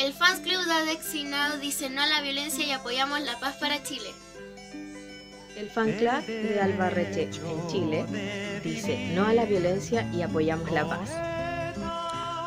[0.00, 3.82] El Fans Club de Adexinado dice no a la violencia y apoyamos la paz para
[3.82, 4.08] Chile.
[5.58, 8.06] El fan club de Albarreche en Chile
[8.64, 11.10] dice no a la violencia y apoyamos la paz.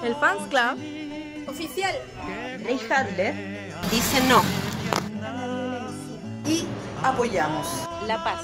[0.03, 1.95] El Fans Club oficial
[2.63, 3.35] Rey Hadler
[3.91, 4.41] dice no
[6.49, 6.65] y
[7.03, 7.67] apoyamos
[8.07, 8.41] la paz.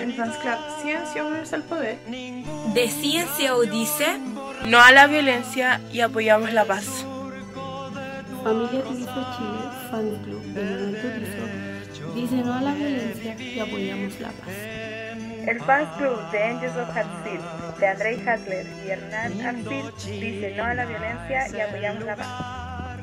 [0.00, 4.20] El Fans Club Ciencia Universal Poder de Ciencia dice
[4.66, 7.01] no a la violencia y apoyamos la paz.
[8.42, 9.60] Familia Turismo Chile,
[9.90, 14.48] Fan Club de Manuel Turizo, dice no a la violencia y apoyamos la paz.
[15.46, 20.64] El Fans Club de Angels of Hartsfield de Andrei Hadler y Hernán Hartsfield dice no
[20.64, 22.98] a la violencia y apoyamos la paz.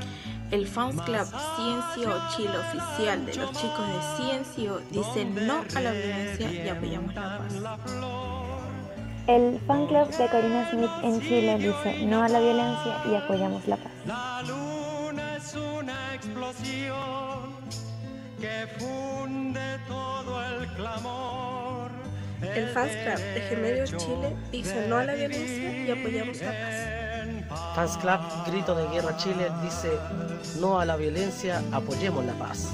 [0.52, 5.91] El Fans Club Ciencio Chile oficial de los chicos de Ciencio dice no a la
[5.91, 7.53] violencia y apoyamos la paz.
[9.27, 13.67] El Fan Club de Corina Smith en Chile dice no a la violencia y apoyamos
[13.67, 13.91] la paz.
[16.20, 17.56] Explosión
[18.39, 21.92] que funde todo el clamor.
[22.42, 27.75] El Fans Club de Gemelios Chile dice no a la violencia y apoyamos la paz.
[27.75, 29.92] Fans Club Grito de Guerra Chile dice
[30.59, 32.67] no a la violencia, apoyemos la paz.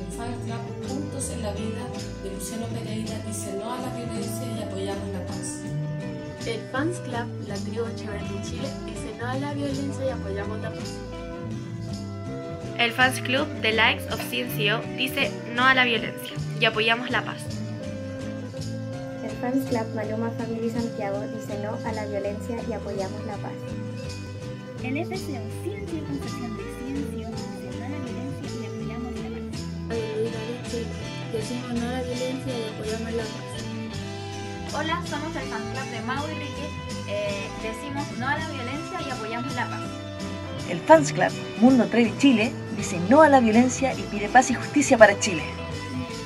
[0.00, 1.84] El Fans Club Juntos en la Vida
[2.22, 5.60] de Luciano Pereira dice no a la violencia y apoyamos la paz.
[6.46, 10.58] El Fans Club La Tribu Echeverría en Chile dice no a la violencia y apoyamos
[10.60, 11.09] la paz.
[12.80, 17.22] El Fans Club The Likes of Ciencio dice no a la violencia y apoyamos la
[17.22, 17.36] paz.
[19.22, 23.52] El Fans Club Maluma Family Santiago dice no a la violencia y apoyamos la paz.
[24.82, 29.28] El FCO Ciencia y Concepción de Ciencio dice no a la violencia y apoyamos la
[29.28, 29.52] paz.
[31.34, 34.74] Decimos no a la violencia y apoyamos la paz.
[34.74, 36.66] Hola, somos el Fan Club de Mau y Rique.
[37.10, 39.82] Eh, decimos no a la violencia y apoyamos la paz.
[40.70, 44.54] El Fans Club Mundo Trail Chile dice no a la violencia y pide paz y
[44.54, 45.42] justicia para Chile.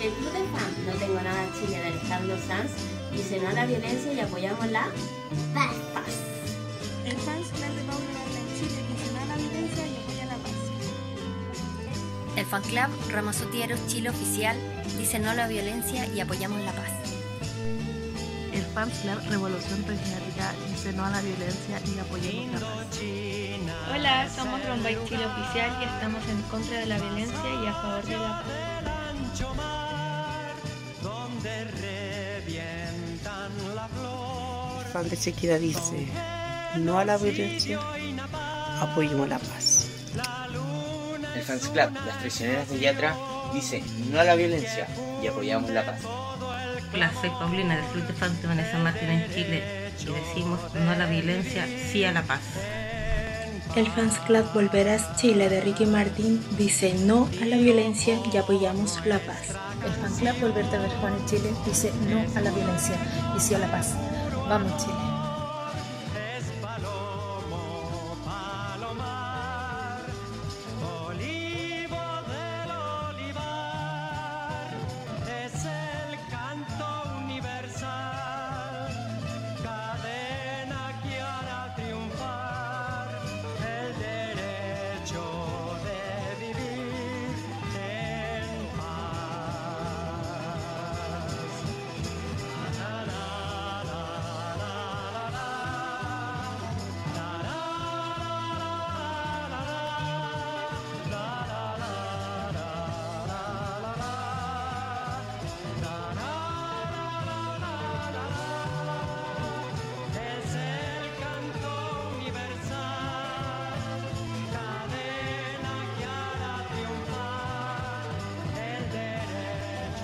[0.01, 2.71] El Club de Fan No Tengo Nada Chile de Alejandro Sanz
[3.13, 4.85] dice no a la violencia y apoyamos la
[5.53, 5.75] paz.
[5.93, 6.15] paz.
[7.07, 10.37] El Fans Club de Paula en Chile dice no a la violencia y apoya la
[10.37, 10.53] paz.
[12.37, 14.57] El Fan Club Ramazotieros Chile Oficial
[14.97, 16.93] dice no a la violencia y apoyamos la paz.
[18.53, 22.87] El Fans Club Revolución Patriótica dice no a la violencia y apoyamos la paz.
[24.25, 28.05] Hola, somos Rombay Chile Oficial y estamos en contra de la violencia y a favor
[28.07, 28.53] de la paz.
[34.81, 36.09] El fan de Chequida dice
[36.79, 37.79] no a la violencia,
[38.81, 39.91] apoyemos la paz.
[41.37, 43.15] El Fans Club Las Traicioneras de Yatra
[43.53, 44.89] dice no a la violencia
[45.23, 46.01] y apoyamos la paz.
[46.95, 50.91] Hola, soy Paulina del Club de Fans de Vanessa Martín en Chile y decimos no
[50.93, 52.41] a la violencia, sí a la paz.
[53.77, 59.05] El Fans Club Volverás Chile de Ricky Martín dice no a la violencia y apoyamos
[59.05, 59.49] la paz.
[59.85, 62.97] El Fans Club Volverte a ver Juan en Chile dice no a la violencia
[63.37, 63.95] y sí a la paz.
[64.49, 65.24] Vamos Chile.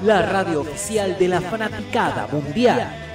[0.03, 3.10] La radio oficial de la fanaticada mundial.